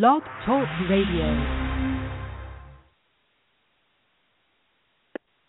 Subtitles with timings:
[0.00, 1.26] Blog Talk Radio.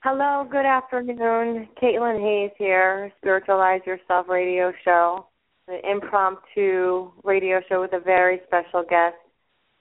[0.04, 1.70] Hello, good afternoon.
[1.82, 5.28] Caitlin Hayes here, Spiritualize Yourself radio show,
[5.70, 9.16] an impromptu radio show with a very special guest,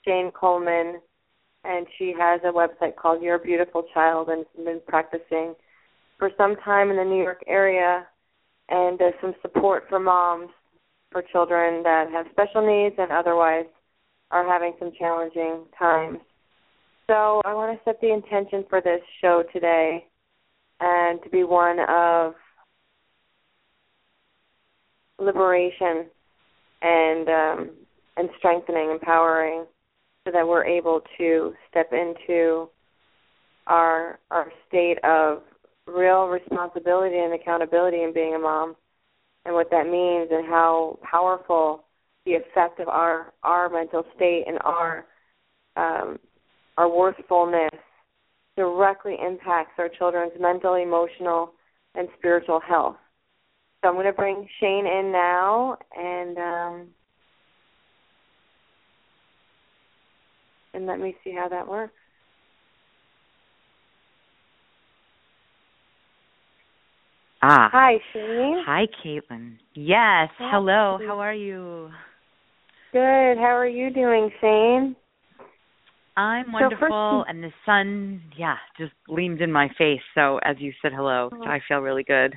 [0.04, 1.00] Shane Kulman,
[1.64, 5.56] and she has a website called Your Beautiful Child and has been practicing
[6.20, 8.06] for some time in the New York area
[8.68, 10.50] and uh, some support for moms
[11.10, 13.66] for children that have special needs and otherwise
[14.32, 16.18] are having some challenging times.
[17.06, 20.06] So I want to set the intention for this show today
[20.80, 22.34] and to be one of
[25.20, 26.06] liberation
[26.80, 27.70] and um,
[28.16, 29.64] and strengthening, empowering,
[30.24, 32.68] so that we're able to step into
[33.66, 35.42] our our state of
[35.86, 38.74] real responsibility and accountability in being a mom
[39.44, 41.84] and what that means and how powerful
[42.24, 45.06] the effect of our our mental state and our
[45.76, 46.18] um,
[46.76, 47.70] our worthfulness
[48.56, 51.52] directly impacts our children's mental, emotional,
[51.94, 52.96] and spiritual health.
[53.80, 56.88] So I'm going to bring Shane in now, and um,
[60.74, 61.94] and let me see how that works.
[67.42, 67.68] Ah.
[67.72, 68.62] Hi, Shane.
[68.64, 69.56] Hi, Caitlin.
[69.74, 70.30] Yes.
[70.38, 70.50] Hi.
[70.52, 70.98] Hello.
[71.04, 71.90] How are you?
[72.92, 73.38] Good.
[73.38, 74.96] How are you doing, Shane?
[76.14, 80.02] I'm wonderful, so and the sun, yeah, just gleamed in my face.
[80.14, 81.42] So as you said hello, oh.
[81.42, 82.34] I feel really good.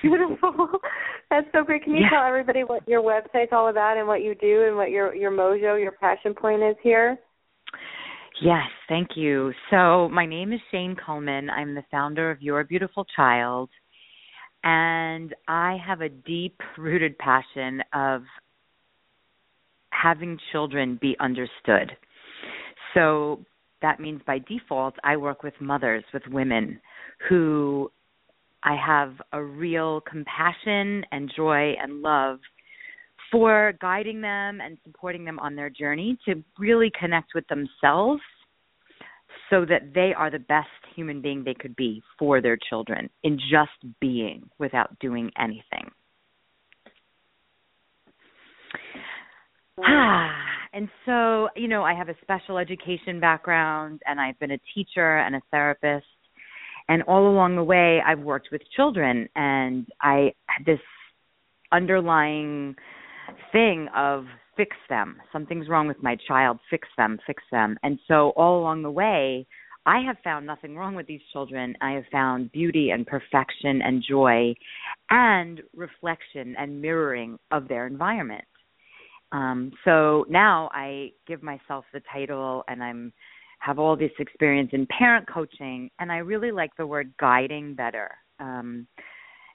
[0.00, 0.68] Beautiful.
[1.30, 1.82] That's so great.
[1.82, 2.10] Can you yeah.
[2.10, 5.32] tell everybody what your website's all about and what you do and what your your
[5.32, 7.18] mojo, your passion point is here?
[8.40, 9.52] Yes, thank you.
[9.70, 11.50] So my name is Shane Kulman.
[11.50, 13.68] I'm the founder of Your Beautiful Child,
[14.62, 18.22] and I have a deep rooted passion of
[20.00, 21.92] having children be understood.
[22.94, 23.44] So
[23.82, 26.80] that means by default, I work with mothers, with women
[27.28, 27.90] who
[28.62, 32.38] I have a real compassion and joy and love
[33.30, 38.22] for guiding them and supporting them on their journey to really connect with themselves
[39.50, 43.38] so that they are the best human being they could be for their children in
[43.50, 45.90] just being without doing anything.
[49.86, 50.34] Ah,
[50.72, 55.18] and so, you know, I have a special education background and I've been a teacher
[55.18, 56.06] and a therapist.
[56.88, 60.80] And all along the way, I've worked with children and I had this
[61.70, 62.74] underlying
[63.52, 64.24] thing of
[64.56, 65.16] fix them.
[65.32, 67.76] Something's wrong with my child, fix them, fix them.
[67.82, 69.46] And so, all along the way,
[69.86, 71.74] I have found nothing wrong with these children.
[71.80, 74.54] I have found beauty and perfection and joy
[75.10, 78.44] and reflection and mirroring of their environment.
[79.32, 83.12] Um, so now I give myself the title and I'm
[83.60, 88.10] have all this experience in parent coaching and I really like the word guiding better.
[88.38, 88.86] Um,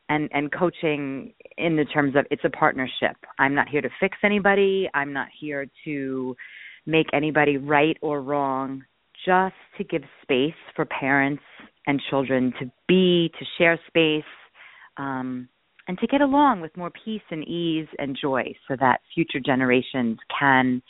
[0.10, 3.16] and and coaching in the terms of it's a partnership.
[3.40, 4.90] I'm not here to fix anybody.
[4.94, 6.36] I'm not here to
[6.86, 8.84] make anybody right or wrong.
[9.26, 11.44] Just to give space for parents
[11.88, 14.24] and children to be, to share space,
[14.98, 15.48] um,
[15.88, 20.18] and to get along with more peace and ease and joy so that future generations
[20.40, 20.82] can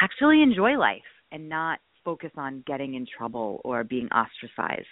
[0.00, 1.00] actually enjoy life
[1.32, 4.86] and not focus on getting in trouble or being ostracized.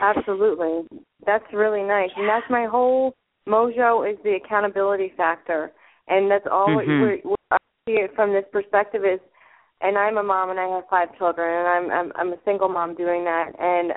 [0.00, 0.98] Absolutely.
[1.26, 2.10] That's really nice.
[2.16, 3.14] And that's my whole
[3.48, 5.72] mojo is the accountability factor.
[6.08, 7.28] And that's all mm-hmm.
[7.28, 7.56] what, I
[7.86, 9.20] see it from this perspective is
[9.80, 12.68] and I'm a mom and I have five children and I'm I'm I'm a single
[12.68, 13.92] mom doing that and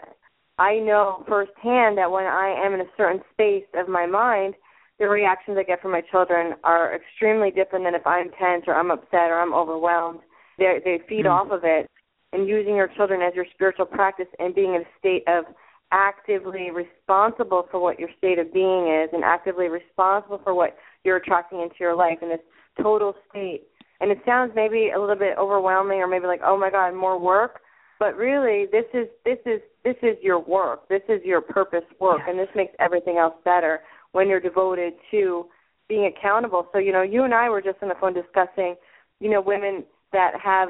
[0.58, 4.56] I know firsthand that when I am in a certain space of my mind,
[5.00, 8.74] the reactions I get from my children are extremely different than if I'm tense or
[8.74, 10.22] I'm upset or I'm overwhelmed.
[10.58, 11.52] They they feed mm-hmm.
[11.52, 11.88] off of it.
[12.34, 15.46] And using your children as your spiritual practice and being in a state of
[15.94, 20.76] actively responsible for what your state of being is and actively responsible for what
[21.06, 22.42] you're attracting into your life in this
[22.82, 23.64] total state.
[24.02, 27.18] And it sounds maybe a little bit overwhelming or maybe like, oh my God, more
[27.18, 27.62] work
[28.00, 30.90] but really this is this is this is your work.
[30.90, 33.82] This is your purpose work and this makes everything else better
[34.12, 35.46] when you're devoted to
[35.88, 36.68] being accountable.
[36.74, 38.76] So you know you and i were just on the phone discussing
[39.20, 40.70] you know women that have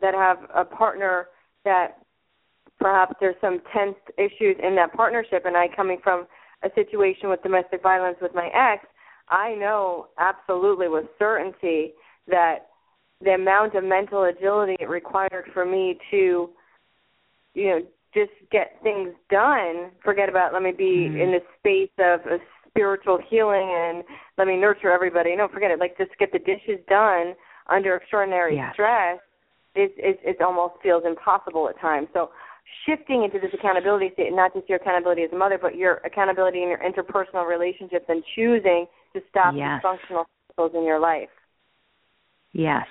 [0.00, 1.28] that have a partner
[1.64, 1.98] that
[2.78, 6.26] perhaps there's some tense issues in that partnership and i coming from
[6.62, 8.86] a situation with domestic violence with my ex
[9.28, 11.92] i know absolutely with certainty
[12.28, 12.68] that
[13.22, 16.50] the amount of mental agility it required for me to,
[17.54, 17.80] you know,
[18.14, 19.90] just get things done.
[20.04, 21.20] Forget about let me be mm-hmm.
[21.20, 22.38] in this space of a
[22.68, 24.04] spiritual healing and
[24.36, 25.34] let me nurture everybody.
[25.36, 25.78] No, forget it.
[25.78, 27.34] Like just get the dishes done.
[27.68, 28.72] under extraordinary yes.
[28.72, 29.18] stress,
[29.74, 32.08] it, it it almost feels impossible at times.
[32.12, 32.30] So
[32.86, 36.62] shifting into this accountability state, not just your accountability as a mother, but your accountability
[36.62, 39.82] in your interpersonal relationships and choosing to stop yes.
[39.82, 41.28] dysfunctional cycles in your life.
[42.52, 42.86] Yes.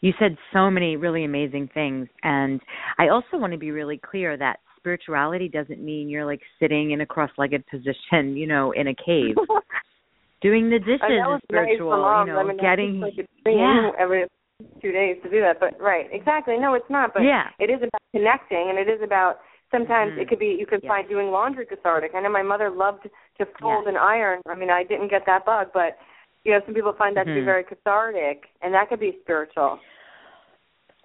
[0.00, 2.08] You said so many really amazing things.
[2.22, 2.60] And
[2.98, 7.00] I also want to be really clear that spirituality doesn't mean you're like sitting in
[7.00, 9.34] a cross legged position, you know, in a cave.
[10.42, 13.14] Doing the dishes is spiritual, nice you know, I mean, getting like
[13.46, 13.90] yeah.
[13.98, 14.26] every
[14.82, 15.58] two days to do that.
[15.58, 16.56] But right, exactly.
[16.58, 17.14] No, it's not.
[17.14, 17.48] But yeah.
[17.58, 19.38] it is about connecting, and it is about
[19.70, 20.20] sometimes mm-hmm.
[20.20, 20.90] it could be you could yes.
[20.90, 22.12] find doing laundry cathartic.
[22.14, 23.88] I know my mother loved to fold yes.
[23.88, 24.40] and iron.
[24.46, 25.96] I mean, I didn't get that bug, but
[26.46, 27.34] you know, some people find that mm-hmm.
[27.34, 29.80] to be very cathartic, and that could be spiritual.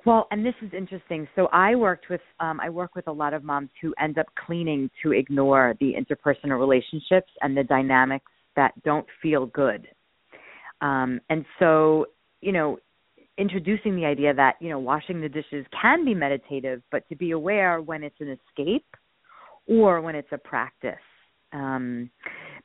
[0.05, 1.27] Well, and this is interesting.
[1.35, 4.27] So I worked with um I work with a lot of moms who end up
[4.45, 9.87] cleaning to ignore the interpersonal relationships and the dynamics that don't feel good.
[10.81, 12.05] Um and so,
[12.41, 12.77] you know,
[13.37, 17.31] introducing the idea that, you know, washing the dishes can be meditative, but to be
[17.31, 18.85] aware when it's an escape
[19.67, 21.05] or when it's a practice.
[21.51, 22.09] Um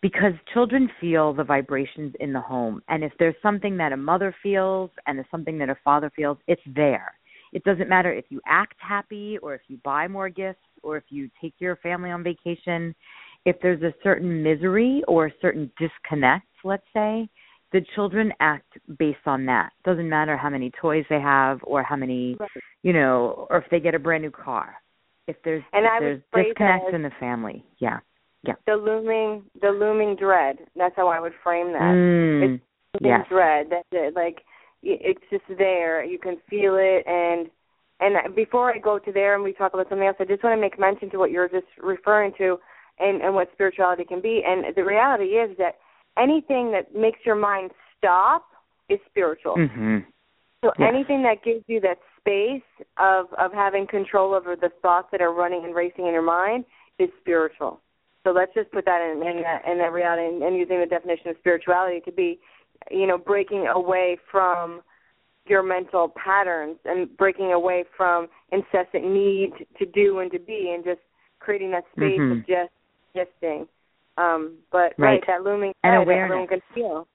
[0.02, 4.34] because children feel the vibrations in the home and if there's something that a mother
[4.43, 7.12] feels and there's something that a father feels, it's there
[7.52, 11.04] it doesn't matter if you act happy or if you buy more gifts or if
[11.08, 12.94] you take your family on vacation.
[13.46, 17.28] If there's a certain misery or a certain disconnect, let's say,
[17.72, 19.72] the children act based on that.
[19.84, 22.50] Doesn't matter how many toys they have or how many, right.
[22.82, 24.75] you know, or if they get a brand new car.
[25.26, 27.99] If there's and if there's disconnect in the family, yeah,
[28.42, 28.54] yeah.
[28.66, 30.58] The looming, the looming dread.
[30.76, 31.80] That's how I would frame that.
[31.80, 32.62] Mm, it's
[33.00, 33.26] looming yes.
[33.28, 33.66] dread.
[33.70, 34.14] That's it.
[34.14, 34.44] Like
[34.82, 36.04] it's just there.
[36.04, 37.48] You can feel it, and
[38.00, 40.56] and before I go to there and we talk about something else, I just want
[40.56, 42.58] to make mention to what you're just referring to,
[42.98, 44.42] and and what spirituality can be.
[44.46, 45.76] And the reality is that
[46.18, 48.46] anything that makes your mind stop
[48.88, 49.56] is spiritual.
[49.56, 49.98] Mm-hmm.
[50.64, 50.88] So yes.
[50.92, 55.32] anything that gives you that space of of having control over the thoughts that are
[55.32, 56.64] running and racing in your mind
[56.98, 57.80] is spiritual.
[58.26, 60.87] So let's just put that in in that, in that reality and, and using the
[60.87, 62.40] definition of spirituality to be,
[62.90, 64.81] you know, breaking away from
[65.46, 70.84] your mental patterns and breaking away from incessant need to do and to be and
[70.84, 70.99] just
[71.38, 72.40] creating that space mm-hmm.
[72.40, 72.73] of just
[73.14, 73.69] shifting.
[74.19, 74.99] Um, but right.
[74.99, 76.25] right, that looming and that awareness.
[76.25, 77.06] everyone can feel.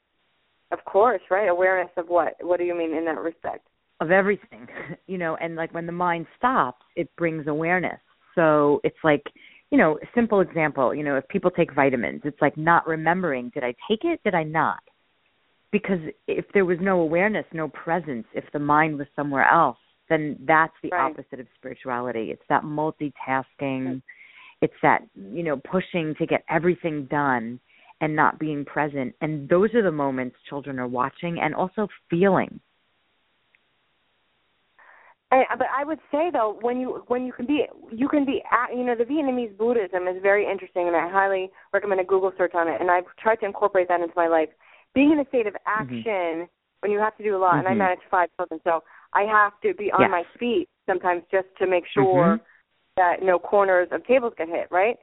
[0.71, 1.49] Of course, right?
[1.49, 2.35] Awareness of what?
[2.39, 3.67] What do you mean in that respect?
[3.99, 4.67] Of everything.
[5.07, 7.99] You know, and like when the mind stops, it brings awareness.
[8.33, 9.23] So it's like,
[9.71, 13.51] you know, a simple example, you know, if people take vitamins, it's like not remembering,
[13.53, 14.21] did I take it?
[14.23, 14.79] Did I not?
[15.71, 19.77] because if there was no awareness, no presence, if the mind was somewhere else,
[20.09, 21.09] then that's the right.
[21.09, 22.31] opposite of spirituality.
[22.31, 23.97] It's that multitasking, mm-hmm.
[24.61, 27.59] it's that, you know, pushing to get everything done
[28.01, 29.15] and not being present.
[29.21, 32.59] And those are the moments children are watching and also feeling.
[35.31, 38.43] And, but I would say though, when you when you can be you can be
[38.51, 42.33] at, you know the Vietnamese Buddhism is very interesting, and I highly recommend a Google
[42.37, 42.81] search on it.
[42.81, 44.49] And I've tried to incorporate that into my life
[44.93, 45.95] being in a state of Mm-hmm.
[45.95, 46.81] action mm-hmm.
[46.81, 47.67] when you have to do a lot, mm-hmm.
[47.67, 48.83] and I manage five children, so
[49.13, 50.09] I have to be on yes.
[50.11, 52.43] my feet sometimes just to make sure mm-hmm.
[52.97, 54.97] that no corners of tables get hit, right?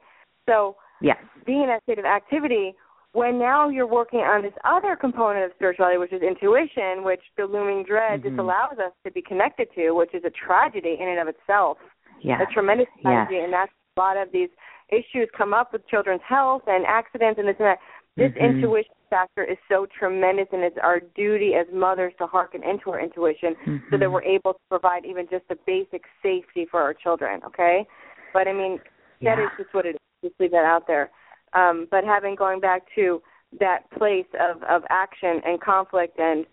[0.47, 1.17] So yes.
[1.45, 2.75] being in that state of activity,
[3.13, 7.45] when now you're working on this other component of spirituality, which is intuition, which the
[7.45, 8.29] looming dread mm-hmm.
[8.29, 11.77] disallows us to be connected to, which is a tragedy in and of itself,
[12.21, 12.39] yes.
[12.41, 13.45] a tremendous tragedy, yes.
[13.45, 14.49] and that's a lot of these
[14.89, 17.77] issues come up with children's health and accidents and this and that.
[18.17, 18.57] This mm-hmm.
[18.57, 22.99] intuition factor is so tremendous, and it's our duty as mothers to hearken into our
[22.99, 23.77] intuition mm-hmm.
[23.89, 27.39] so that we're able to provide even just the basic safety for our children.
[27.45, 27.87] Okay,
[28.33, 28.79] but I mean
[29.21, 29.35] yeah.
[29.35, 29.97] that is just what it is.
[30.23, 31.11] Just leave that out there.
[31.53, 33.21] Um, but having going back to
[33.59, 36.45] that place of of action and conflict and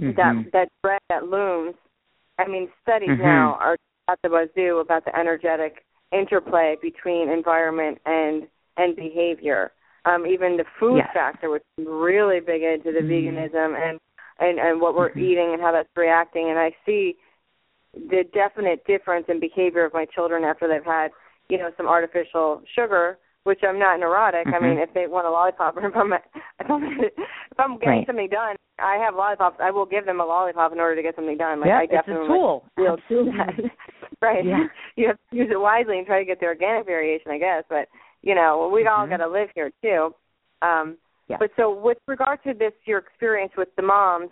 [0.00, 0.16] mm-hmm.
[0.16, 1.74] that that dread that looms.
[2.38, 3.22] I mean, studies mm-hmm.
[3.22, 3.76] now are
[4.08, 9.72] at the wazoo about the energetic interplay between environment and and behavior
[10.04, 11.08] um, even the food yes.
[11.14, 13.10] factor, which is really big into the mm.
[13.10, 13.98] veganism and
[14.40, 15.20] and and what we're mm-hmm.
[15.20, 16.50] eating and how that's reacting.
[16.50, 17.16] And I see
[17.94, 21.10] the definite difference in behavior of my children after they've had
[21.48, 23.18] you know some artificial sugar.
[23.44, 24.46] Which I'm not neurotic.
[24.46, 24.64] Mm-hmm.
[24.64, 27.98] I mean, if they want a lollipop, or if I'm if I'm if I'm getting
[27.98, 28.06] right.
[28.06, 29.60] something done, I have lollipops.
[29.62, 31.60] I will give them a lollipop in order to get something done.
[31.60, 32.64] Like yeah, I definitely it's a tool.
[32.76, 33.54] will do that.
[34.22, 34.44] right.
[34.44, 34.64] Yeah.
[34.96, 37.64] You have to use it wisely and try to get the organic variation, I guess.
[37.68, 37.88] But
[38.22, 39.00] you know, we mm-hmm.
[39.00, 40.14] all got to live here too.
[40.62, 40.96] Um,
[41.28, 41.36] yeah.
[41.38, 44.30] But so, with regard to this, your experience with the moms,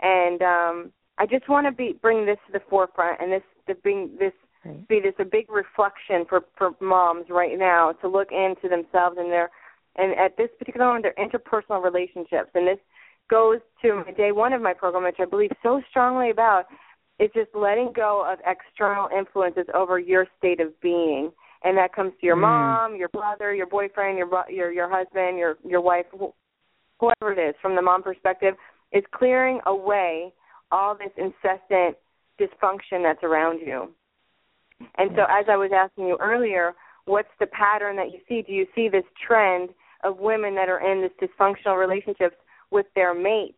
[0.00, 3.74] and um, I just want to be bring this to the forefront, and this to
[3.74, 4.32] bring this
[4.64, 4.88] right.
[4.88, 9.30] be this a big reflection for for moms right now to look into themselves and
[9.30, 9.50] their
[9.96, 12.78] and at this particular moment their interpersonal relationships, and this
[13.30, 16.64] goes to my day one of my program, which I believe so strongly about,
[17.18, 21.30] is just letting go of external influences over your state of being,
[21.62, 22.40] and that comes to your Mm.
[22.40, 26.06] mom, your brother, your boyfriend, your your your husband, your your wife,
[27.00, 27.54] whoever it is.
[27.62, 28.56] From the mom perspective,
[28.92, 30.32] is clearing away
[30.70, 31.96] all this incessant
[32.38, 33.94] dysfunction that's around you.
[34.96, 36.72] And so, as I was asking you earlier,
[37.06, 38.42] what's the pattern that you see?
[38.42, 39.70] Do you see this trend
[40.02, 42.36] of women that are in this dysfunctional relationships
[42.70, 43.56] with their mate,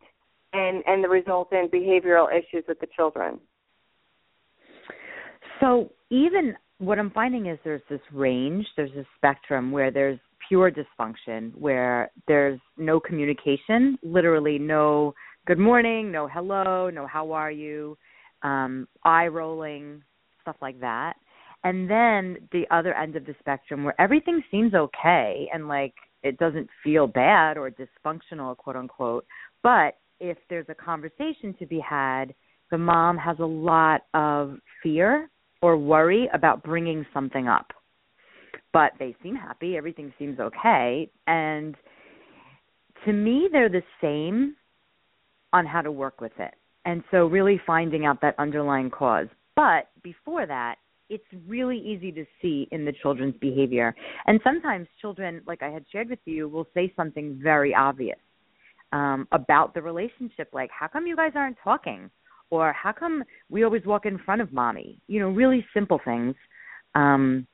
[0.52, 3.40] and and the resultant behavioral issues with the children?
[5.60, 10.18] So even what I'm finding is there's this range, there's a spectrum where there's
[10.48, 15.14] pure dysfunction, where there's no communication, literally no
[15.46, 17.96] good morning, no hello, no how are you,
[18.42, 20.02] um, eye rolling,
[20.46, 21.14] stuff like that.
[21.64, 26.38] And then the other end of the spectrum where everything seems okay and like it
[26.38, 29.26] doesn't feel bad or dysfunctional, quote unquote.
[29.62, 32.34] But if there's a conversation to be had,
[32.70, 35.28] the mom has a lot of fear
[35.62, 37.72] or worry about bringing something up.
[38.72, 41.10] But they seem happy, everything seems okay.
[41.26, 41.74] And
[43.04, 44.56] to me, they're the same
[45.52, 46.54] on how to work with it.
[46.84, 49.26] And so, really finding out that underlying cause.
[49.56, 50.76] But before that,
[51.08, 53.94] it's really easy to see in the children's behavior.
[54.26, 58.18] And sometimes children, like I had shared with you, will say something very obvious
[58.92, 62.10] um, about the relationship, like, how come you guys aren't talking?
[62.50, 65.00] Or how come we always walk in front of mommy?
[65.08, 66.34] You know, really simple things.
[66.94, 67.46] Um,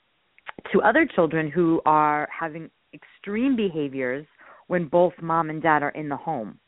[0.73, 4.27] to other children who are having extreme behaviors
[4.67, 6.59] when both mom and dad are in the home.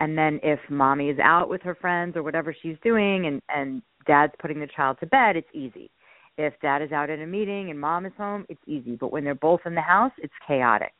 [0.00, 3.82] And then if mommy is out with her friends or whatever she's doing and and
[4.06, 5.90] dad's putting the child to bed, it's easy.
[6.38, 8.96] If dad is out at a meeting and mom is home, it's easy.
[8.96, 10.94] But when they're both in the house, it's chaotic.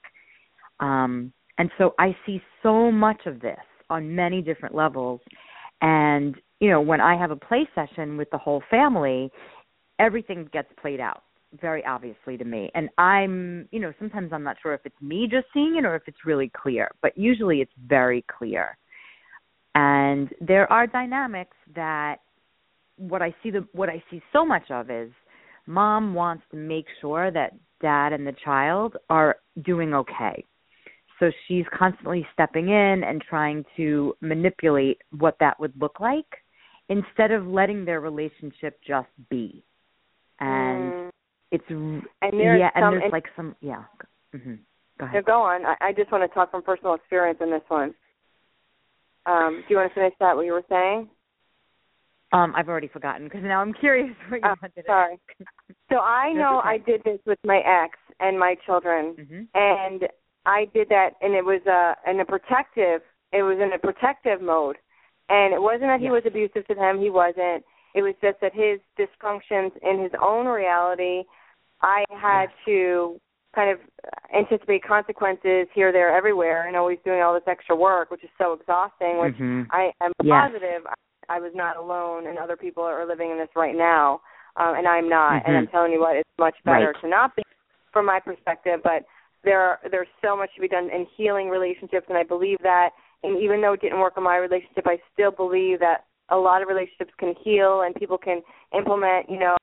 [0.81, 3.59] Um and so I see so much of this
[3.91, 5.21] on many different levels.
[5.83, 9.31] And, you know, when I have a play session with the whole family,
[9.99, 11.23] everything gets played out
[11.61, 12.71] very obviously to me.
[12.75, 15.97] And I'm, you know, sometimes I'm not sure if it's me just seeing it or
[15.97, 18.77] if it's really clear, but usually it's very clear.
[19.75, 22.17] And there are dynamics that
[23.01, 25.11] what I see the what I see so much of is
[25.67, 30.45] mom wants to make sure that dad and the child are doing okay.
[31.19, 36.27] So she's constantly stepping in and trying to manipulate what that would look like
[36.89, 39.63] instead of letting their relationship just be.
[40.41, 41.11] And Mm.
[41.53, 42.03] it's and
[42.33, 43.85] there's yeah, some and there's like some yeah.
[44.33, 44.55] hmm
[44.99, 45.25] Go ahead.
[45.25, 45.65] go on.
[45.65, 47.95] I, I just want to talk from personal experience in this one.
[49.27, 50.37] Um, do you want to finish that?
[50.37, 51.09] What you were saying?
[52.33, 55.19] Um, I've already forgotten because now I'm curious what you Oh, wanted sorry.
[55.91, 56.69] So I know okay.
[56.69, 60.09] I did this with my ex and my children, hmm and
[60.47, 63.03] I did that, and it was uh, in a protective.
[63.33, 64.77] It was in a protective mode,
[65.29, 67.01] and it wasn't that he was abusive to them.
[67.01, 67.65] He wasn't.
[67.95, 71.25] It was just that his dysfunctions in his own reality,
[71.83, 73.19] I had to
[73.55, 73.79] kind of
[74.35, 78.53] anticipate consequences here, there, everywhere, and always doing all this extra work, which is so
[78.53, 79.19] exhausting.
[79.19, 79.67] Which Mhm.
[79.73, 80.51] I am Yes.
[80.53, 80.95] positive I,
[81.31, 84.21] I was not alone, and other people are living in this right now,
[84.57, 85.47] um, and I'm not.
[85.47, 87.01] And I'm telling you what, it's much better Right.
[87.03, 87.45] to not be,
[87.93, 88.81] from my perspective.
[88.83, 89.05] But
[89.45, 92.91] there, are, there's so much to be done in healing relationships, and I believe that.
[93.23, 96.63] And even though it didn't work in my relationship, I still believe that a lot
[96.63, 98.43] of relationships can heal, and people can
[98.77, 99.57] implement, you know,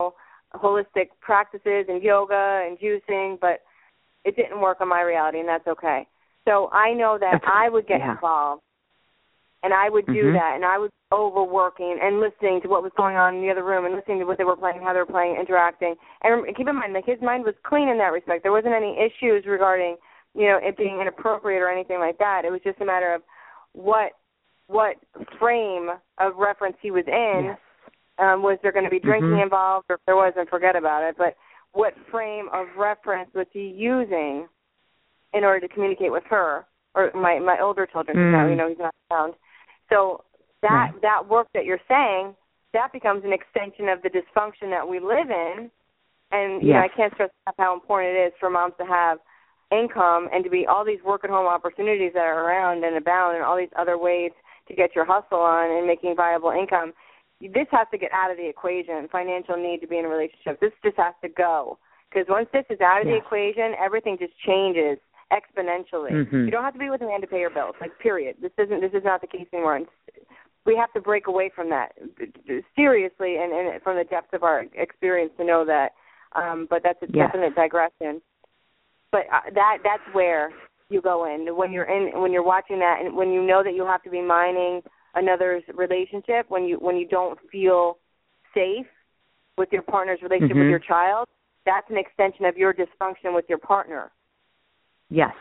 [0.55, 3.37] holistic practices and yoga and juicing.
[3.41, 3.59] But
[4.23, 6.07] it didn't work on my reality, and that's okay.
[6.45, 8.13] So I know that I would get yeah.
[8.13, 8.61] involved
[9.63, 10.33] and I would do Mhm.
[10.33, 13.63] that, and I was overworking and listening to what was going on in the other
[13.63, 15.95] room, and listening to what they were playing, how they were playing, interacting.
[16.21, 18.43] And keep in mind, like his mind was clean in that respect.
[18.43, 19.97] There wasn't any issues regarding,
[20.35, 22.45] you know, it being inappropriate or anything like that.
[22.45, 23.23] It was just a matter of
[23.73, 24.13] what
[24.67, 24.97] what
[25.39, 27.45] frame of reference he was in.
[27.45, 27.59] Yes.
[28.19, 29.43] Um, was there going to be drinking Mhm.
[29.43, 31.15] involved, or if there wasn't, forget about it.
[31.17, 31.35] But
[31.73, 34.49] what frame of reference was he using
[35.33, 38.17] in order to communicate with her or my my older children?
[38.17, 38.31] Mm.
[38.31, 39.35] Now you know he's not around.
[39.89, 40.23] So
[40.61, 42.35] that that work that you're saying
[42.73, 45.71] that becomes an extension of the dysfunction that we live in.
[46.31, 49.19] And you know I can't stress enough how important it is for moms to have
[49.71, 53.35] income and to be all these work at home opportunities that are around and abound
[53.35, 54.31] and all these other ways
[54.67, 56.93] to get your hustle on and making viable income.
[57.39, 59.07] This has to get out of the equation.
[59.11, 60.59] Financial need to be in a relationship.
[60.59, 61.77] This just has to go
[62.09, 64.97] because once this is out of the equation, everything just changes
[65.31, 66.11] exponentially.
[66.11, 66.45] Mhm.
[66.45, 67.75] You don't have to be with a man to pay your bills.
[67.81, 68.37] Like period.
[68.39, 68.81] This isn't.
[68.81, 69.75] This is not the case anymore.
[69.75, 69.87] And
[70.65, 71.93] we have to break away from that
[72.75, 75.93] seriously and, and from the depths of our experience to know that.
[76.33, 78.21] Um, but that's a definite digression.
[79.11, 80.51] But uh, that that's where
[80.89, 83.73] you go in when you're in when you're watching that and when you know that
[83.73, 84.81] you have to be mining
[85.15, 87.97] another's relationship when you when you don't feel
[88.53, 88.85] safe
[89.57, 90.61] with your partner's relationship Mhm.
[90.61, 91.27] with your child
[91.65, 94.11] that's an extension of your dysfunction with your partner
[95.09, 95.33] Yes.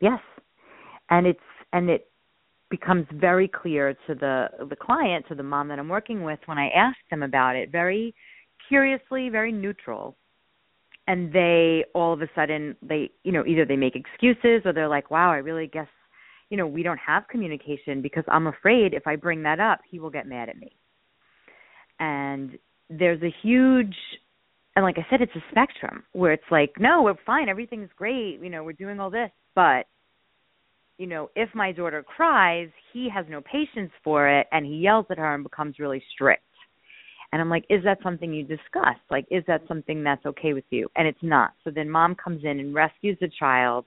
[0.00, 0.20] Yes.
[1.10, 1.40] And it's
[1.72, 2.08] and it
[2.70, 6.58] becomes very clear to the the client, to the mom that I'm working with when
[6.58, 8.14] I ask them about it, very
[8.68, 10.16] curiously, very neutral.
[11.06, 14.88] And they all of a sudden they you know, either they make excuses or they're
[14.88, 15.88] like, Wow, I really guess
[16.50, 19.98] you know, we don't have communication because I'm afraid if I bring that up, he
[19.98, 20.76] will get mad at me.
[21.98, 22.58] And
[22.90, 23.94] there's a huge
[24.76, 28.40] and like I said, it's a spectrum where it's like, no, we're fine, everything's great,
[28.42, 29.86] you know, we're doing all this, but
[30.98, 35.06] you know, if my daughter cries, he has no patience for it and he yells
[35.10, 36.42] at her and becomes really strict.
[37.32, 38.94] And I'm like, is that something you discuss?
[39.10, 40.88] Like, is that something that's okay with you?
[40.94, 41.50] And it's not.
[41.64, 43.86] So then mom comes in and rescues the child.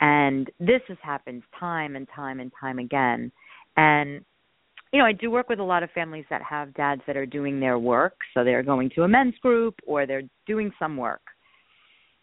[0.00, 3.32] And this has happened time and time and time again.
[3.76, 4.24] And
[4.92, 7.26] you know, I do work with a lot of families that have dads that are
[7.26, 8.14] doing their work.
[8.34, 11.20] So they're going to a men's group or they're doing some work.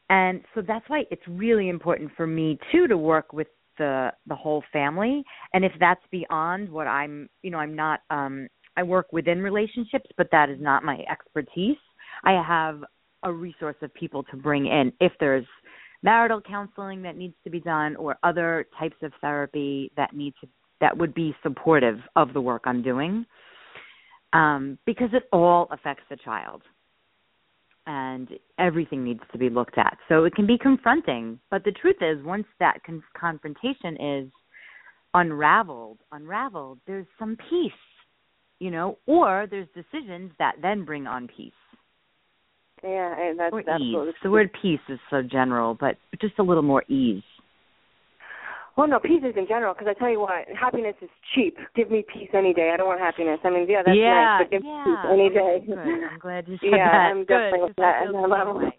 [0.10, 4.36] And so that's why it's really important for me too to work with the the
[4.36, 5.24] whole family.
[5.54, 10.10] And if that's beyond what I'm, you know, I'm not um I work within relationships,
[10.18, 11.78] but that is not my expertise.
[12.24, 12.84] I have
[13.24, 15.46] a resource of people to bring in if there's
[16.04, 20.48] marital counseling that needs to be done or other types of therapy that need to
[20.86, 23.26] that would be supportive of the work I'm doing.
[24.34, 26.62] Um, because it all affects the child.
[27.88, 28.28] And
[28.60, 29.98] everything needs to be looked at.
[30.10, 34.32] So it can be confronting, but the truth is once that con- confrontation is
[35.16, 37.72] unraveled, unraveled, there's some peace,
[38.60, 41.52] you know, or there's decisions that then bring on peace.
[42.84, 44.16] yeah and that's Or absolutely ease.
[44.22, 47.24] The word peace is so general, but just a little more ease.
[48.78, 51.58] Well, no, peace is in general because I tell you what, happiness is cheap.
[51.76, 52.72] Give me peace any day.
[52.74, 53.40] I don't want happiness.
[53.44, 55.64] I mean, yeah, that's yeah, nice, but give me peace any day.
[55.66, 55.78] Good.
[55.80, 57.12] I'm glad you said yeah, that.
[57.12, 57.28] I'm good.
[57.28, 58.60] definitely with that I feel on that same level.
[58.60, 58.78] way.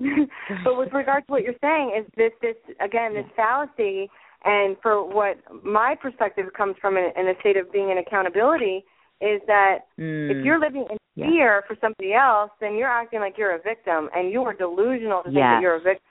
[0.64, 4.08] but with regard to what you're saying is this this again this fallacy
[4.44, 8.82] and for what my perspective comes from in, in a state of being in accountability
[9.20, 10.30] is that Mm.
[10.30, 11.28] if you're living in Yeah.
[11.28, 15.22] fear for somebody else then you're acting like you're a victim and you are delusional
[15.22, 16.02] to think that you're a victim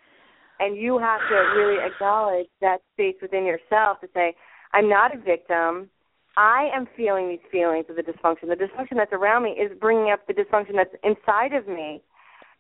[0.60, 4.34] and you have to really acknowledge that space within yourself to say
[4.74, 5.89] i'm not a victim
[6.38, 10.12] i am feeling these feelings of the dysfunction the dysfunction that's around me is bringing
[10.12, 12.02] up the dysfunction that's inside of me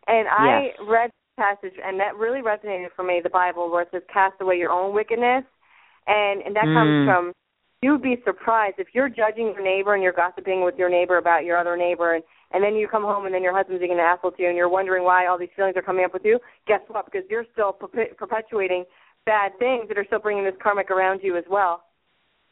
[0.07, 0.87] and i Yes.
[0.87, 4.35] read this passage and that really resonated for me the bible where it says cast
[4.41, 5.43] away your own wickedness
[6.07, 7.05] and and that comes Mm.
[7.05, 7.33] from
[7.81, 11.45] you'd be surprised if you're judging your neighbor and you're gossiping with your neighbor about
[11.45, 14.03] your other neighbor and and then you come home and then your husband's eating an
[14.03, 16.39] apple to you and you're wondering why all these feelings are coming up with you
[16.67, 17.05] guess what?
[17.05, 18.85] Because you're still perpetuating
[19.25, 21.83] bad things that are still bringing this karmic around you as well.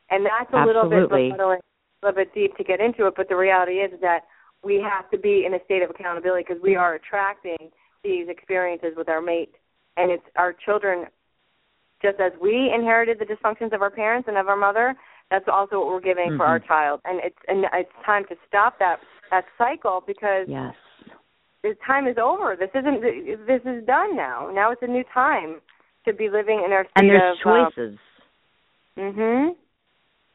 [0.09, 1.59] And that's a little bit befuddling,
[2.03, 4.21] a little bit deep to get into it but the reality is that
[4.63, 7.71] we have to be in a state of accountability because we are attracting
[8.03, 9.53] these experiences with our mate.
[9.97, 11.05] And it's our children
[12.01, 14.95] just as we inherited the dysfunctions of our parents and of our mother
[15.29, 16.49] that's also what we're giving for Mhm.
[16.49, 20.75] our child and it's and it's time to stop that that cycle because Yes.
[21.63, 23.01] the time is over this isn't
[23.45, 25.61] this is done now now it's a new time
[26.05, 27.99] to be living in our state And there's of um, choices.
[28.97, 29.55] Mhm.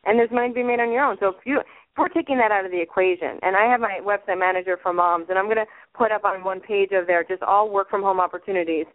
[0.04, 1.16] And there's money to be made on your own.
[1.18, 4.00] So if you if we're taking that out of the equation, and I have my
[4.02, 7.22] website manager for moms, and I'm going to put up on one page of there
[7.22, 8.86] just all work from home opportunities.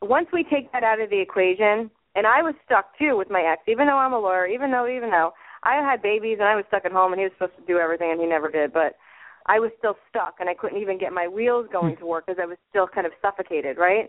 [0.00, 3.42] Once we take that out of the equation, and I was stuck too with my
[3.42, 6.56] ex, even though I'm a lawyer, even though even though I had babies and I
[6.56, 8.72] was stuck at home, and he was supposed to do everything, and he never did,
[8.72, 8.96] but
[9.46, 12.40] I was still stuck, and I couldn't even get my wheels going to work because
[12.42, 14.06] I was still kind of suffocated, right?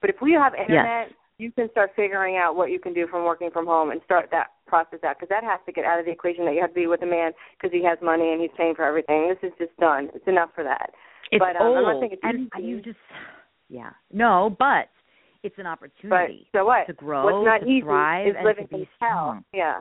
[0.00, 3.24] But if we have internet, you can start figuring out what you can do from
[3.24, 6.06] working from home and start that process out because that has to get out of
[6.06, 8.40] the equation that you have to be with a man because he has money and
[8.40, 9.28] he's paying for everything.
[9.28, 10.08] This is just done.
[10.14, 10.90] It's enough for that.
[11.30, 11.78] It's but um, old.
[11.78, 12.66] I'm not saying it's and easy.
[12.66, 12.98] you just
[13.68, 13.90] yeah.
[14.12, 14.88] No, but
[15.42, 16.86] it's an But opportunity so what?
[16.86, 19.44] to grow, What's not to easy thrive, is and living to be strong.
[19.52, 19.80] Yeah.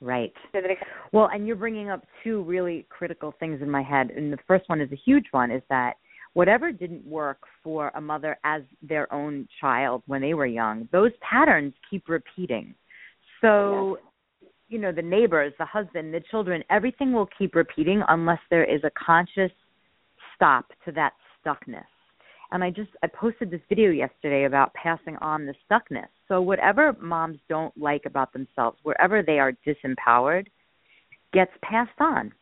[0.00, 0.32] Right.
[0.52, 0.78] So that it,
[1.12, 4.10] Well, and you're bringing up two really critical things in my head.
[4.10, 5.94] And the first one is a huge one is that
[6.34, 11.12] whatever didn't work for a mother as their own child when they were young, those
[11.22, 12.74] patterns keep repeating.
[13.40, 13.98] So,
[14.68, 18.82] you know, the neighbors, the husband, the children, everything will keep repeating unless there is
[18.84, 19.50] a conscious
[20.34, 21.86] stop to that stuckness.
[22.52, 26.08] And I just I posted this video yesterday about passing on the stuckness.
[26.28, 30.46] So whatever moms don't like about themselves, wherever they are disempowered,
[31.32, 32.32] gets passed on.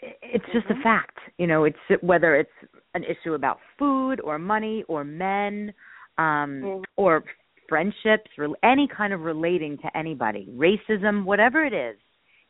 [0.00, 1.18] It's just a fact.
[1.38, 2.50] You know, it's whether it's
[2.94, 5.72] an issue about food or money or men
[6.18, 6.84] um Mhm.
[6.96, 7.24] or
[7.68, 8.30] friendships,
[8.62, 11.98] any kind of relating to anybody, racism, whatever it is,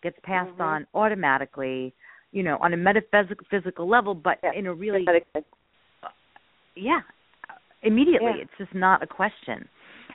[0.03, 0.65] gets passed Mhm.
[0.65, 1.95] on automatically,
[2.33, 4.53] you know, on a metaphysical physical level, but Yeah.
[4.53, 5.07] in a really
[6.77, 7.01] yeah,
[7.83, 8.33] immediately.
[8.37, 8.43] Yeah.
[8.43, 9.69] It's just not a question.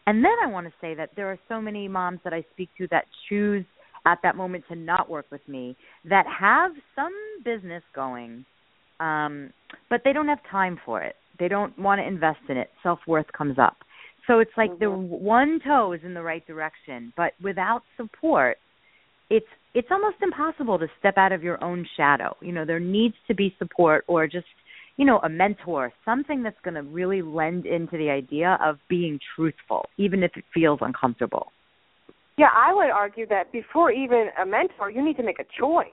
[0.08, 2.70] And then I want to say that there are so many moms that I speak
[2.78, 3.66] to that choose
[4.06, 8.46] at that moment to not work with me that have some business going,
[9.00, 9.52] um,
[9.90, 11.16] but they don't have time for it.
[11.38, 12.70] They don't want to invest in it.
[12.82, 13.78] Self worth comes up.
[14.28, 15.08] So it's like the Mhm.
[15.08, 18.58] one toe is in the right direction, but without support,
[19.30, 22.36] it's it's almost impossible to step out of your own shadow.
[22.42, 24.48] You know, there needs to be support or just
[25.00, 29.18] you know, a mentor, something that's going to really lend into the idea of being
[29.34, 31.54] truthful, even if it feels uncomfortable.
[32.38, 35.88] Yeah, I would argue that before even a mentor, you need to make a choice.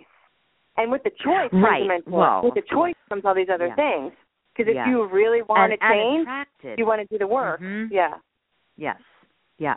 [0.77, 1.85] And with the choice comes Right.
[1.85, 2.19] a mentor.
[2.19, 3.77] Well, with the choice comes all these other yeah.
[3.77, 4.13] things.
[4.53, 4.89] Because if Yeah.
[4.89, 6.79] you really want and, to change, attracted.
[6.79, 7.61] you want to do the work.
[7.61, 7.89] Mhm.
[7.93, 8.15] Yeah.
[8.77, 9.01] Yes.
[9.59, 9.77] Yeah.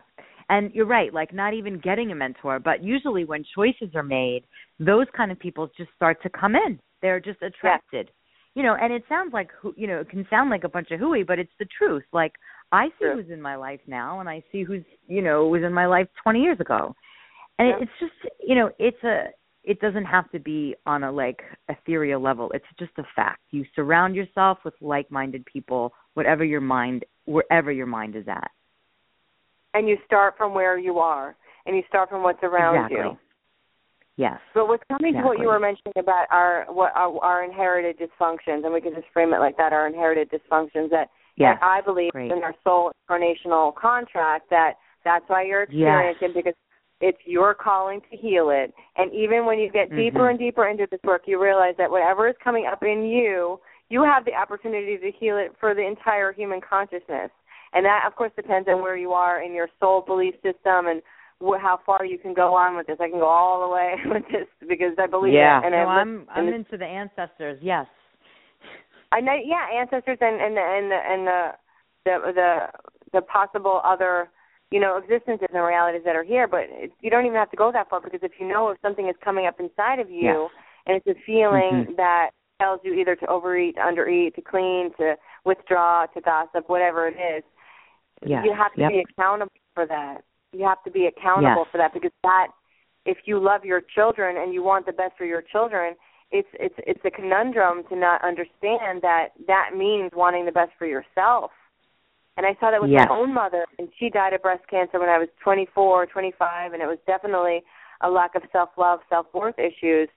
[0.49, 4.43] And you're right, like not even getting a mentor, but usually when choices are made,
[4.79, 6.79] those kind of people just start to come in.
[7.01, 8.09] They're just attracted.
[8.55, 10.91] You know, and it sounds like who- you know, it can sound like a bunch
[10.91, 12.03] of hooey, but it's the truth.
[12.11, 12.33] Like
[12.71, 15.73] I see who's in my life now and I see who's, you know, was in
[15.73, 16.95] my life 20 years ago.
[17.57, 17.79] And Yeah.
[17.81, 19.31] it's just, you know, it's a
[19.63, 22.49] it doesn't have to be on a like ethereal level.
[22.53, 23.41] It's just a fact.
[23.51, 28.49] You surround yourself with like-minded people, whatever your mind wherever your mind is at.
[29.73, 31.35] And you start from where you are,
[31.65, 32.97] and you start from what's around exactly.
[32.97, 33.17] you.
[34.19, 34.37] Yes.
[34.53, 38.65] But what's coming to what you were mentioning about our what our, our inherited dysfunctions,
[38.65, 40.89] and we can just frame it like that: our inherited dysfunctions.
[40.91, 41.57] That, Yes.
[41.57, 42.33] that I believe Great.
[42.33, 44.73] in our soul incarnational contract that
[45.05, 46.17] that's why you're Yes.
[46.17, 46.53] experiencing because
[46.99, 48.73] it's your calling to heal it.
[48.97, 50.31] And even when you get deeper Mhm.
[50.31, 54.03] and deeper into this work, you realize that whatever is coming up in you, you
[54.03, 57.31] have the opportunity to heal it for the entire human consciousness.
[57.71, 61.01] And that, of course, depends on where you are in your soul belief system and
[61.41, 62.97] how far you can go on with this.
[62.99, 65.59] I can go all the way with this because I believe yeah.
[65.59, 65.65] it.
[65.65, 67.59] And no, I I'm I'm and into the ancestors.
[67.61, 67.87] Yes.
[69.11, 71.51] I know, yeah, ancestors and and the and the and the
[72.05, 72.57] the the,
[73.13, 74.29] the possible other
[74.71, 76.47] you know existences and realities that are here.
[76.47, 78.77] But it, you don't even have to go that far because if you know if
[78.81, 80.49] something is coming up inside of you Yes.
[80.85, 81.95] and it's a feeling Mhm.
[81.97, 87.07] that tells you either to overeat, to undereat, to clean, to withdraw, to gossip, whatever
[87.07, 87.43] it is,
[88.21, 88.43] Yes.
[88.45, 88.91] you have to Yep.
[88.91, 90.23] be accountable for that.
[90.51, 91.71] You have to be accountable Yes.
[91.71, 92.47] for that because that
[93.05, 95.95] if you love your children and you want the best for your children,
[96.31, 100.85] it's it's it's a conundrum to not understand that that means wanting the best for
[100.85, 101.51] yourself.
[102.37, 103.07] And I saw that with Yes.
[103.09, 106.81] my own mother and she died of breast cancer when I was 24, 25 and
[106.81, 107.63] it was definitely
[108.01, 110.07] a lack of self-love, self-worth issues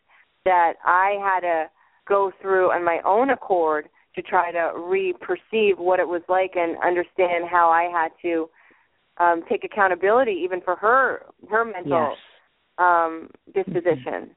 [0.45, 1.71] that I had to
[2.07, 6.77] go through on my own accord to try to re-perceive what it was like and
[6.85, 8.49] understand how I had to
[9.23, 12.17] um take accountability even for her her mental Yes.
[12.79, 14.35] um disposition.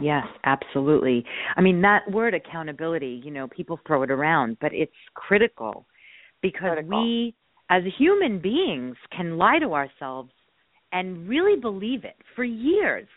[0.00, 1.24] Yes, absolutely.
[1.56, 5.86] I mean that word accountability, you know, people throw it around, but it's critical
[6.40, 6.98] because Critical.
[6.98, 7.34] we
[7.70, 10.32] as human beings can lie to ourselves
[10.92, 13.08] and really believe it for years.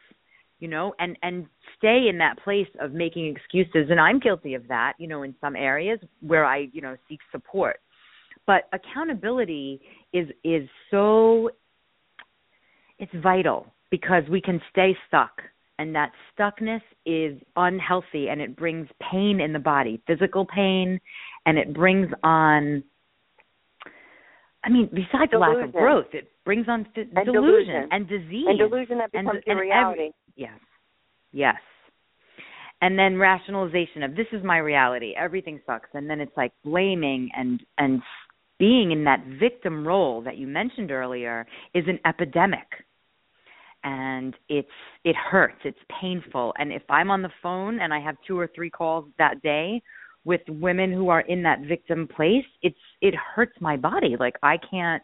[0.59, 1.45] You know, and and
[1.77, 5.35] stay in that place of making excuses and I'm guilty of that, you know, in
[5.41, 7.79] some areas where I, you know, seek support.
[8.47, 9.81] But accountability
[10.13, 11.49] is is so
[12.99, 15.41] it's vital because we can stay stuck
[15.77, 20.99] and that stuckness is unhealthy and it brings pain in the body physical pain
[21.45, 22.81] and it brings on
[24.63, 27.87] i mean besides the lack of growth it brings on And delusion, delusion.
[27.91, 30.11] and disease And delusion that and- becomes and your every- reality.
[30.35, 30.59] yes
[31.33, 31.55] yes
[32.81, 37.29] and then rationalization of this is my reality everything sucks and then it's like blaming
[37.35, 38.01] and and
[38.59, 42.67] being in that victim role that you mentioned earlier is an epidemic.
[43.83, 44.67] And it's
[45.03, 45.59] it hurts.
[45.63, 46.53] It's painful.
[46.57, 49.81] And if i'm on the phone and i have two or three calls that day
[50.23, 54.15] with women who are in that victim place it's it hurts my body.
[54.19, 55.03] Like i can't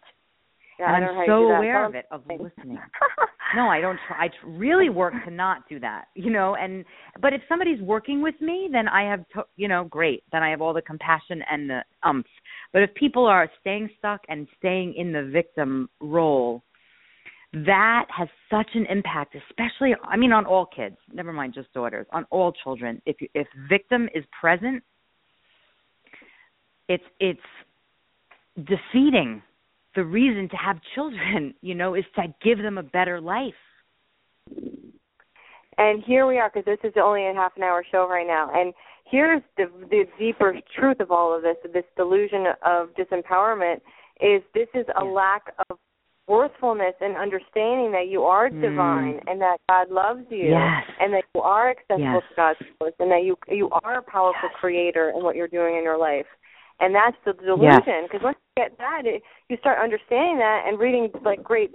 [0.79, 2.79] Yeah, I and know i'm so aware of it of listening
[3.55, 6.85] no i don't try i really work to not do that you know and
[7.21, 10.49] but if somebody's working with me then i have to, you know great then i
[10.49, 12.25] have all the compassion and the umph.
[12.73, 16.63] But if people are staying stuck and staying in the victim role
[17.53, 22.07] that has such an impact especially i mean on all kids never mind just daughters
[22.11, 23.01] on all children.
[23.05, 24.83] If if victim is present
[26.87, 27.39] it's it's
[28.57, 29.41] defeating
[29.95, 33.54] the reason to have children you know is to give them a better life
[35.77, 38.51] And here we are, because this is only a half an hour show right now.
[38.54, 38.73] And
[39.10, 43.82] here's the the deeper truth of all of this, this delusion of disempowerment,
[44.19, 45.12] is this is a Yeah.
[45.12, 45.77] lack of
[46.27, 48.62] worthfulness and understanding that you are Mm.
[48.62, 50.86] divine and that God loves you Yes.
[50.99, 52.23] and that you are accessible Yes.
[52.30, 54.58] to God's voice and that you you are a powerful Yes.
[54.60, 56.27] creator in what you're doing in your life.
[56.80, 61.10] And that's the delusion because once get that, it, you start understanding that and reading
[61.26, 61.71] like great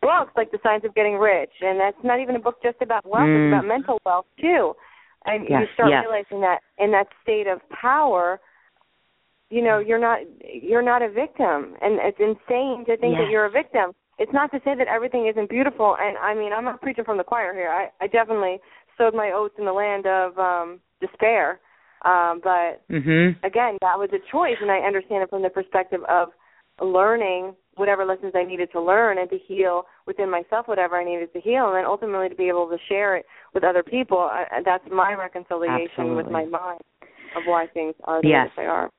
[0.00, 3.04] books like The Science of Getting Rich, and that's not even a book just about
[3.04, 3.36] wealth; Mm.
[3.36, 4.64] it's about mental wealth too.
[5.26, 6.04] And you start yes.
[6.06, 8.40] realizing that in that state of power,
[9.50, 10.18] you know, you're not
[10.70, 13.92] you're not a victim, and it's insane to think that you're a victim.
[14.18, 17.18] It's not to say that everything isn't beautiful, and I mean, I'm not preaching from
[17.18, 17.70] the choir here.
[17.80, 18.56] I, I definitely
[18.96, 21.60] sowed my oats in the land of um despair,
[22.02, 23.36] um, but Mhm.
[23.42, 26.32] again, that was a choice, and I understand it from the perspective of
[26.80, 31.32] learning whatever lessons I needed to learn and to heal within myself whatever I needed
[31.32, 34.18] to heal, and then ultimately to be able to share it with other people.
[34.18, 36.80] I, that's my reconciliation with my mind
[37.36, 38.46] of why things are the Yes.
[38.48, 38.90] way they are.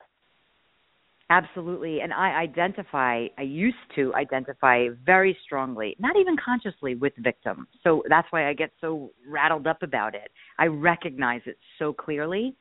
[1.31, 2.01] Absolutely.
[2.01, 7.67] And I identify, I used to identify very strongly, not even consciously, with victim.
[7.83, 10.31] So that's why I get so rattled up about it.
[10.57, 12.55] I recognize it so clearly.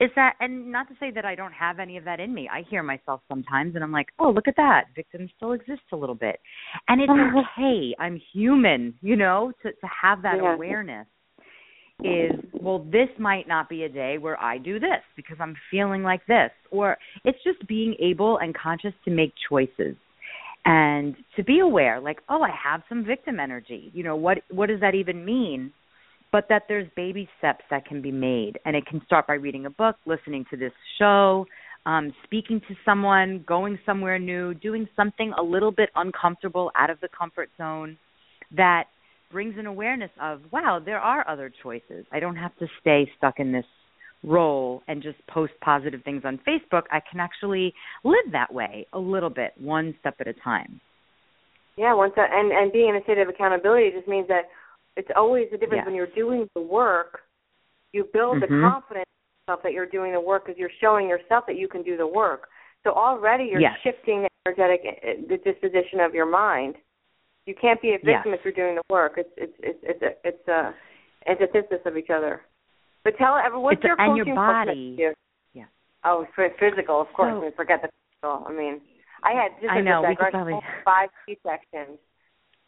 [0.00, 2.48] Is that, and not to say that I don't have any of that in me.
[2.52, 4.86] I hear myself sometimes and I'm like, oh, look at that.
[4.94, 6.40] Victim still exists a little bit.
[6.88, 7.42] And it's uh-huh.
[7.58, 7.94] okay.
[7.98, 10.54] I'm human, you know, to, to have that Yeah.
[10.54, 11.06] awareness
[12.02, 16.02] is well this might not be a day where I do this because I'm feeling
[16.02, 19.94] like this or it's just being able and conscious to make choices
[20.64, 24.66] and to be aware like oh I have some victim energy you know what what
[24.66, 25.72] does that even mean
[26.34, 28.58] but that there's baby steps that can be made.
[28.64, 31.46] And it can start by reading a book listening to this show
[31.86, 36.98] um speaking to someone going somewhere new doing something a little bit uncomfortable out of
[37.00, 37.96] the comfort zone
[38.56, 38.84] that
[39.30, 42.04] brings an awareness of wow there are other choices.
[42.10, 43.66] I don't have to stay stuck in this
[44.24, 46.82] role and just post positive things on facebook.
[46.90, 50.80] I can actually live that way a little bit one step at a time.
[51.76, 54.44] Yeah, once and and being in a state of accountability just means that
[54.96, 55.86] it's always the difference Yes.
[55.86, 57.22] when you're doing the work.
[57.92, 58.70] You build the Mhm.
[58.70, 61.82] confidence in yourself that you're doing the work because you're showing yourself that you can
[61.82, 62.48] do the work.
[62.82, 63.78] So already you're Yes.
[63.80, 66.76] shifting the energetic uh, the disposition of your mind.
[67.46, 68.38] You can't be a victim Yes.
[68.40, 69.16] if you're doing the work.
[69.18, 70.74] It's it's it's it's a it's a
[71.26, 72.42] antithesis of each other.
[73.04, 74.80] But tell everyone what's It's a- your and coaching your program body.
[74.98, 75.14] you?
[75.54, 75.64] Yeah.
[76.04, 77.32] Oh, for physical, of course.
[77.32, 78.46] So- mean, forget the physical.
[78.48, 78.80] I mean,
[79.22, 81.98] I had just I know, a we could probably- five C sections,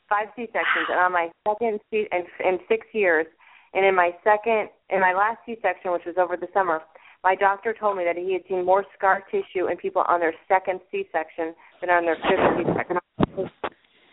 [0.08, 3.26] five C sections, and on my second C in in six years,
[3.74, 6.80] and in my second in my last C section, which was over the summer,
[7.24, 10.34] my doctor told me that he had seen more scar tissue in people on their
[10.48, 12.98] second C section than on their fifth C section.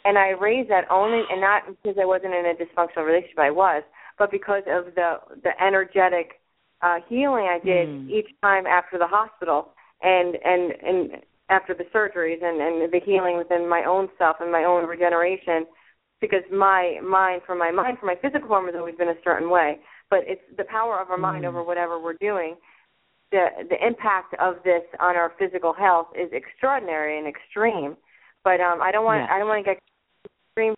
[0.05, 3.51] And I raised that only, and not because I wasn't in a dysfunctional relationship, I
[3.51, 3.83] was,
[4.19, 6.41] but because of the the energetic
[6.81, 8.09] uh healing I did Mm.
[8.09, 9.69] each time after the hospital
[10.01, 14.51] and and and after the surgeries and and the healing within my own self and
[14.51, 15.65] my own regeneration
[16.21, 19.49] because my mind for my mind for my physical form has always been a certain
[19.49, 21.49] way but it's the power of our mind Mm.
[21.49, 22.55] over whatever we're doing
[23.31, 27.97] the the impact of this on our physical health is extraordinary and extreme
[28.43, 29.29] but um I don't want Yes.
[29.33, 29.79] I don't want to get
[30.51, 30.75] extreme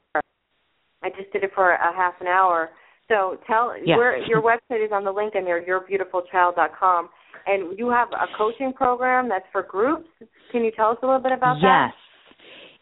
[1.03, 2.69] I just did it for a half an hour
[3.07, 3.97] so tell Yes.
[3.97, 7.09] where your website is on the link in there, yourbeautifulchild.com,
[7.45, 10.09] and you have a coaching program that's for groups.
[10.51, 11.89] Can you tell us a little bit about that?
[11.91, 11.93] yes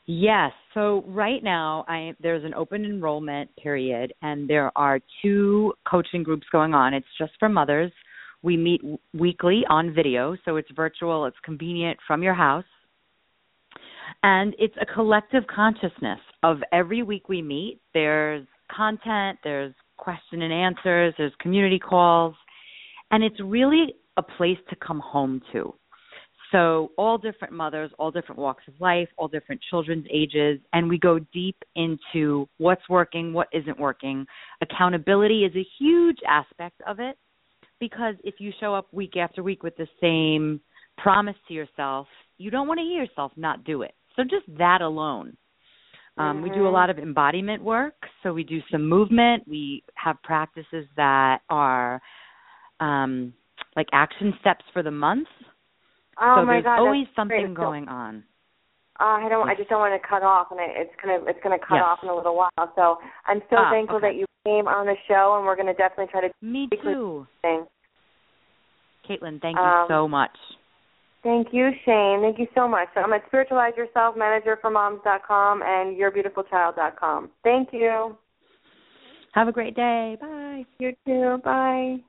[0.05, 0.51] yes.
[0.73, 6.47] So right now i there's an open enrollment period and there are two coaching groups
[6.51, 6.93] going on.
[6.93, 7.91] It's just for mothers.
[8.41, 12.65] We meet w- weekly on video so it's virtual it's convenient from your house.
[14.23, 20.51] And it's a collective consciousness of every week we meet there's content there's question and
[20.51, 22.35] answers there's community calls
[23.11, 25.73] and it's really a place to come home to
[26.53, 30.97] so all different mothers, all different walks of life, all different children's ages, and we
[30.97, 34.25] go deep into what's working, what isn't working.
[34.61, 37.17] Accountability is a huge aspect of it
[37.79, 40.61] because if you show up week after week with the same
[40.97, 43.95] promise to yourself, you don't want to hear yourself not do it.
[44.15, 45.35] So just that alone.
[46.17, 46.73] Um, We do a Mhm.
[46.73, 49.47] lot of embodiment work, so we do some movement.
[49.47, 51.99] We have practices that are
[52.79, 53.33] um,
[53.75, 55.27] like action steps for the month.
[56.21, 57.53] Oh so my there's God, always something.
[57.53, 58.23] Going on.
[58.99, 59.49] uh, I don't.
[59.49, 61.83] I just don't want to cut off, and I, it's gonna it's gonna cut Yes.
[61.83, 62.71] off in a little while.
[62.75, 64.07] So I'm so Ah, thankful okay.
[64.07, 67.27] that you came on the show, and we're gonna definitely try to Me too.
[67.41, 67.65] thing.
[69.09, 70.37] Caitlin, thank Um, you so much.
[71.23, 72.21] Thank you, Shane.
[72.21, 72.89] Thank you so much.
[72.93, 77.31] So I'm at Spiritualize Yourself Manager for Moms.com and YourBeautifulChild.com.
[77.43, 78.17] Thank you.
[79.33, 80.17] Have a great day.
[80.19, 80.65] Bye.
[80.79, 81.37] You too.
[81.43, 81.99] Bye.